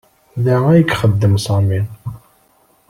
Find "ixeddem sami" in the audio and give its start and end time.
0.91-1.81